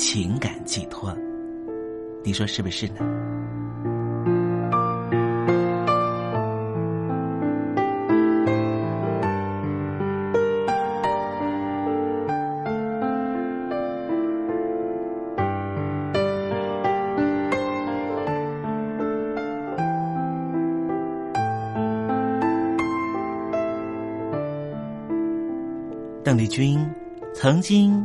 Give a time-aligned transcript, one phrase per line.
[0.00, 1.12] 情感寄托，
[2.22, 3.00] 你说是不是呢？
[26.22, 26.78] 邓丽君。
[27.34, 28.04] 曾经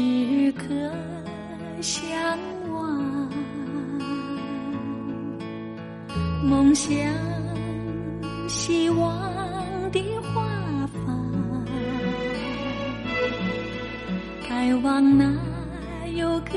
[0.00, 0.64] 时刻
[1.82, 2.10] 向
[2.72, 3.28] 往。
[6.42, 6.96] 梦想
[8.48, 9.20] 希望
[9.92, 10.42] 的花
[11.04, 11.66] 房，
[14.48, 15.30] 开往那
[16.16, 16.52] 有歌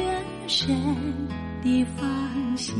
[0.47, 0.73] 声
[1.61, 2.07] 的方
[2.55, 2.73] 向。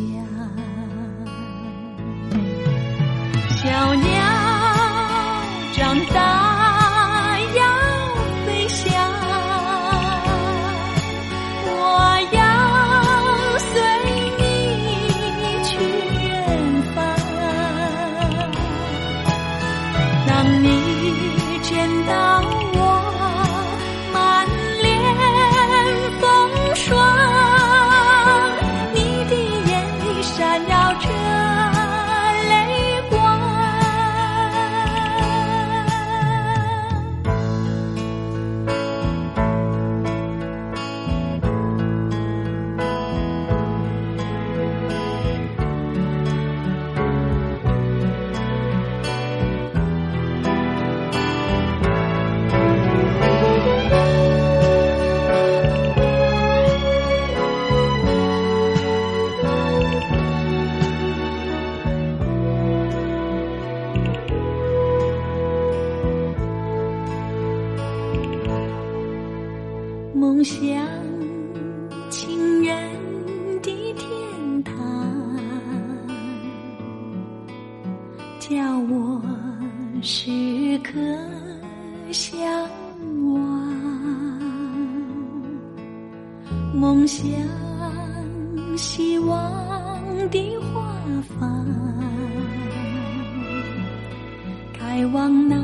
[95.04, 95.58] 开往那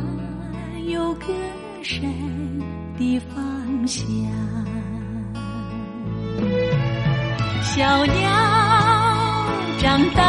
[0.91, 1.27] 有歌
[1.81, 2.03] 声
[2.97, 4.05] 的方向。
[7.63, 8.29] 小鸟
[9.79, 10.28] 长大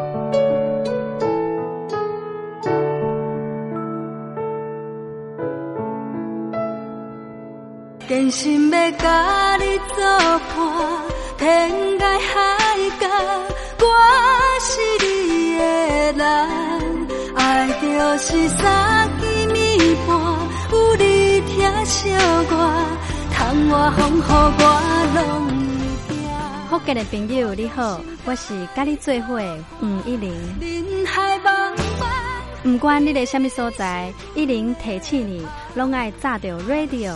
[8.21, 10.05] 真心要甲你作
[10.53, 10.59] 伴，
[11.39, 13.07] 天涯海角，
[13.79, 13.85] 我
[14.59, 14.69] 是
[15.03, 15.63] 你的
[16.13, 16.21] 人。
[17.35, 17.87] 爱就
[18.19, 20.09] 是三更暝半，
[20.71, 22.53] 有你疼惜我，
[23.33, 24.63] 窗外风雨我
[25.15, 25.19] 拢
[26.07, 26.69] 会行。
[26.69, 29.41] 福建的朋友你好，我是甲你做伙
[29.81, 30.31] 吴一玲。
[32.61, 37.15] 不管你在什么所在，一零提起你，拢爱炸着 radio，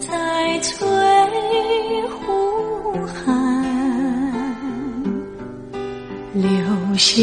[0.00, 0.78] 在翠
[2.08, 3.26] 湖畔
[6.32, 6.42] 留
[6.96, 7.22] 下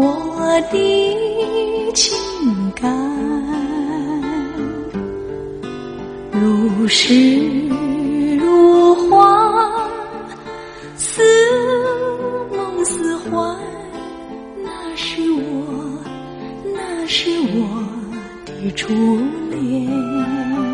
[0.00, 2.16] 我的情
[2.74, 2.90] 感，
[6.32, 7.12] 如诗
[8.38, 9.70] 如画，
[10.96, 11.22] 似
[12.56, 13.54] 梦似幻，
[14.64, 15.42] 那是我，
[16.74, 17.84] 那是我
[18.46, 18.70] 的。
[18.74, 18.88] 初
[19.50, 20.73] 恋。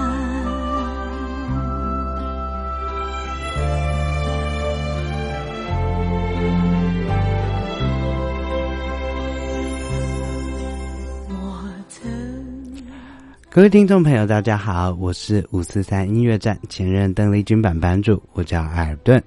[13.53, 19.21] 各位听众朋友，大家好，我是五四三音乐站前任邓丽君版版主，我叫艾尔顿。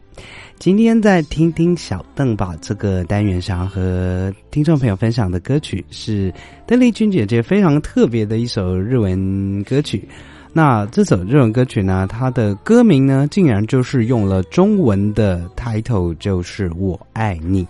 [0.59, 6.33] 今天在听听小邓吧这个单元上和听众朋友分享的歌曲是
[6.67, 10.09] 邓丽君姐姐非常特别的一首日文歌曲。
[10.55, 17.69] 那这首日文歌曲呢，它的歌名呢，竟然就是用了中文的 title，就是“我爱你”，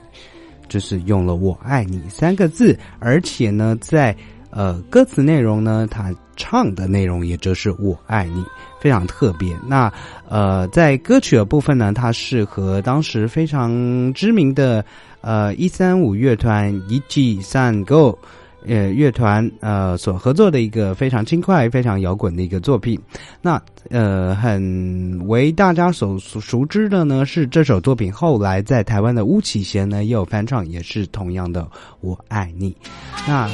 [0.68, 4.16] 就是用了“我爱你”三个字，而且呢，在
[4.50, 6.14] 呃歌词内容呢，它。
[6.37, 8.45] 唱的内容也就是“我爱你”，
[8.81, 9.57] 非常特别。
[9.67, 9.93] 那
[10.29, 14.85] 呃，在歌曲的部分呢，它是和当时非常知名的
[15.21, 18.19] 呃一三五乐团一 G 三 Go
[18.67, 22.99] 呃乐团呃所合作的一个非常轻快、非常摇滚的一个作品。
[23.43, 23.61] 那
[23.91, 31.69] 呃，很为大家所熟知的呢，是这首作品后来在台湾的巫启贤呢也有翻唱，也是同样的
[32.00, 32.75] “我爱你”。
[33.29, 33.49] 那。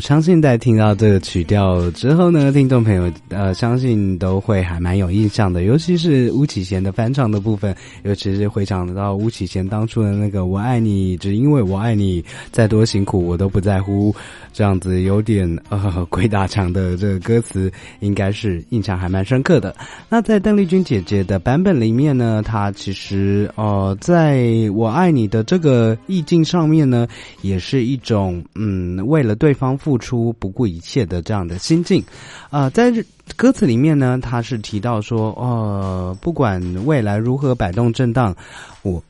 [0.00, 14.14] 相信在听到这个曲调之后呢，听众朋友呃，相信都会还蛮有印象的，尤其是巫启贤的翻唱的部分，尤其是回想到巫启贤当初的那个“我爱你，只因为我爱你，再多辛苦我都不在乎”
[14.52, 19.76] 这样子有点呃鬼打墙的这个歌词，应该是印象还蛮深刻的。
[20.08, 27.06] 那在邓丽君姐姐的版本里面呢，她其实呃，在我爱你的这个意境上面呢，
[27.42, 29.54] 也是一种嗯，为了对。
[29.60, 32.02] 方付出不顾一切的这样的心境，
[32.48, 32.90] 啊，在
[33.36, 38.34] 歌词里面呢，他是提到说，呃，不管未来如何摆动震荡，
[38.80, 39.02] 我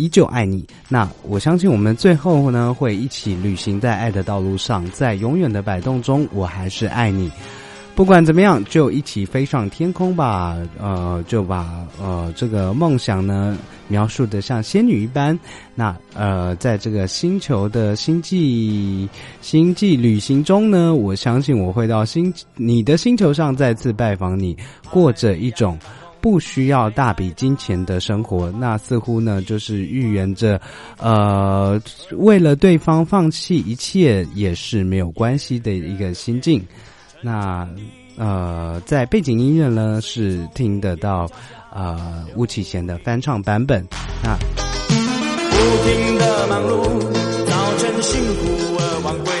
[0.00, 0.66] 依旧爱你。
[0.88, 7.30] 那我相信我们最后呢，会一起旅行在爱的道路上，在永远的摆动中，我还是爱你。
[7.94, 10.56] 不管怎么样，就一起飞上天空吧。
[10.80, 13.58] 呃，就把呃这个梦想呢
[13.88, 15.38] 描述的像仙女一般。
[15.74, 19.06] 那呃，在这个星球的星际
[19.42, 24.56] 星际旅行中呢，我相信我会到星你的星球上再次拜访你，
[24.88, 25.78] 过着一种
[26.20, 28.50] 不需要大笔金钱的生活。
[28.52, 30.60] 那似乎呢，就是预言着
[30.98, 31.80] 呃，
[32.12, 36.64] 为了对方放弃一切也是没有关系的一个心境。
[37.22, 37.68] 那
[38.16, 41.26] 呃，在背景音乐呢是听得到
[41.72, 43.86] 呃巫启贤的翻唱版本。
[44.22, 44.36] 那
[45.50, 47.00] 不停的忙碌，
[47.46, 49.32] 早晨辛苦而晚归。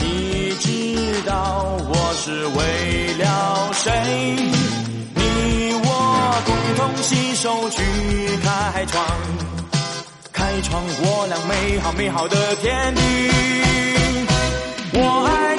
[0.00, 4.55] 你知道我是为了谁？
[7.08, 7.82] 你我共同携手去
[8.42, 9.04] 开创，
[10.32, 13.00] 开创我俩美好美好的天地。
[14.94, 15.55] 我爱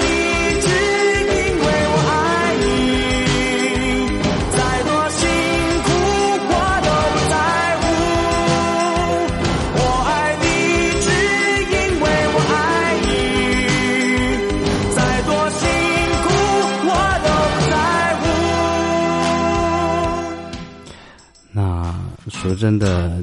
[22.48, 23.22] 说真的，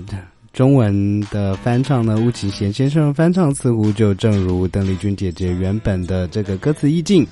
[0.52, 7.26] 中文的翻唱呢，巫启贤先生翻唱似乎就正如邓丽君姐姐原本的这个歌词意境，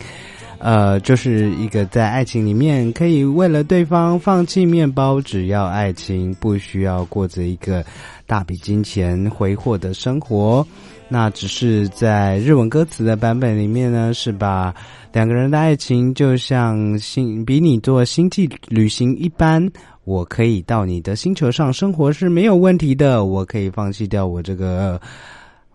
[0.59, 7.85] 呃，就是一个在爱情里面可以为了对方放弃面包，只要爱情，不需要过着一个
[8.27, 10.67] 大笔金钱挥霍的生活。
[11.09, 14.75] 那只是在日文歌词的版本里面呢，是把
[15.13, 19.71] 两个人的爱情就像星比你做星际旅行一般。
[20.05, 25.01] 我可以到你的星球上生活是没有问题的，我可以放弃掉我这个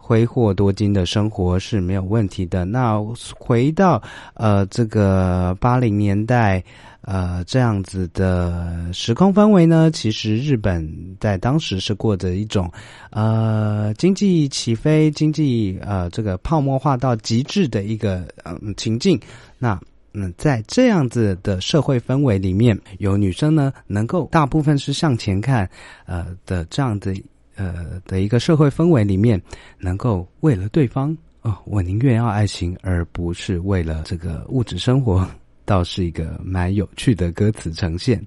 [0.08, 2.63] 挥霍多金的生活是没有问题的。
[2.63, 2.98] 那
[3.38, 4.02] 回到
[4.36, 6.63] 呃这个八零年代
[7.02, 10.89] 呃这样子的时空氛围呢，其实日本
[11.20, 12.72] 在当时是过着一种
[13.10, 19.20] 呃经济起飞、经济呃这个泡沫化到极致的一个嗯情境。
[19.60, 19.78] 那
[20.13, 25.70] 嗯，在这样子的社会氛围里面，有女生呢，能够大部分是向前看，
[26.08, 27.13] 呃的这样的
[27.58, 29.41] 呃的一个社会氛围里面，
[29.78, 35.28] 能够为了对方哦，我宁愿要爱情，而不是为了这个物质生活，
[35.65, 38.26] 倒是一个蛮有趣的歌词呈现。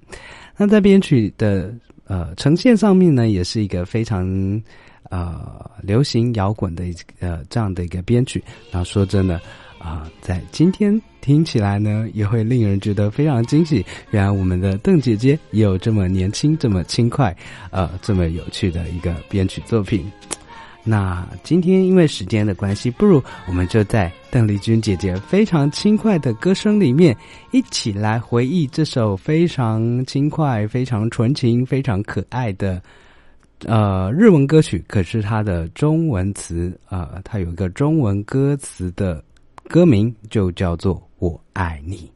[0.55, 1.73] 那在编曲的
[2.05, 4.61] 呃呈现上面呢，也是一个非常
[5.09, 6.83] 呃流行摇滚的
[7.19, 8.43] 呃这样的一个编曲。
[8.71, 9.41] 那说真的。
[9.83, 13.83] 啊，在今天听起来呢，也会令人觉得非常惊喜。
[14.11, 17.35] 原来我们的邓姐姐也有这么年轻、这么轻快、
[17.71, 20.05] 呃，这么有趣的一个编曲作品。
[20.83, 27.15] 那今天因为时间的关系，不如我们就在邓丽君姐姐非常轻快的歌声里面，
[27.51, 32.81] 一起来回忆这首非常轻快、非常纯情、非常可爱的
[33.65, 34.83] 呃日文歌曲。
[34.87, 39.23] 可是它的中文词呃，它有一个中文歌词的
[39.71, 42.11] 歌名就叫做《我爱你》。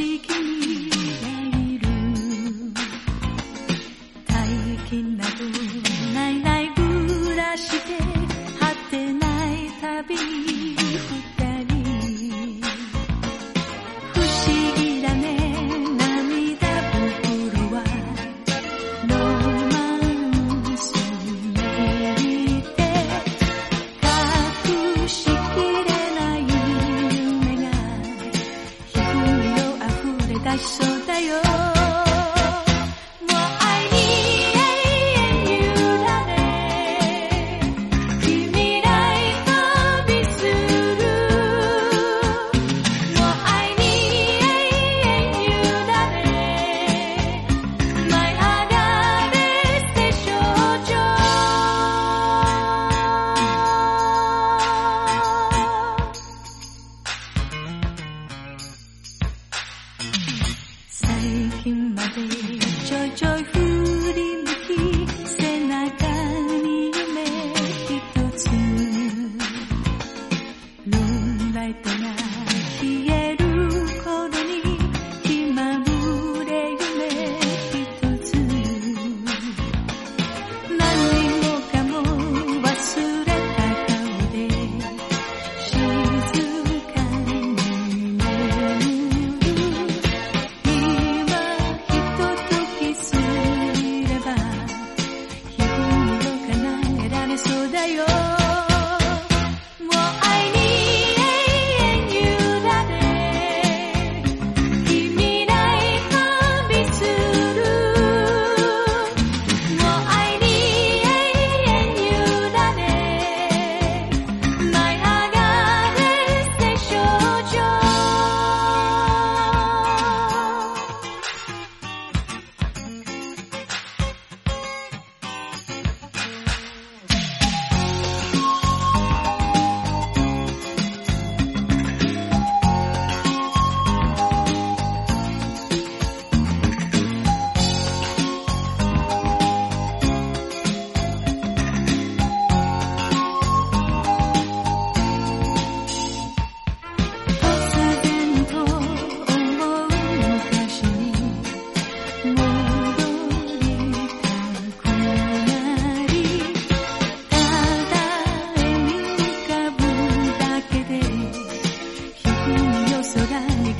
[0.00, 0.39] she can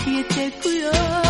[0.06, 0.50] 我爱你。
[0.62, 1.29] 侨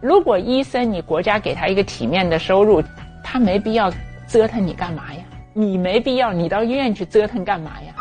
[0.00, 2.82] 如果医生你国家给他一个体面的收入，
[3.24, 3.92] 他没必要
[4.28, 5.20] 折腾你干嘛呀？
[5.54, 7.94] 你没必要，你到医院去折腾干嘛呀？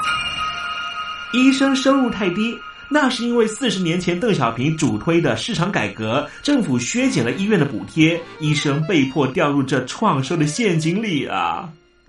[1.34, 2.54] 医生收入太低，
[2.90, 11.70] 那是因为四十年前邓小平主推的市场改革，政府削减了医院的补贴，医生被迫掉入这创收的陷阱里啊！